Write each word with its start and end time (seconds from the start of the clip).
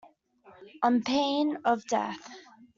On 0.81 1.03
pain 1.03 1.59
of 1.63 1.85
death. 1.85 2.27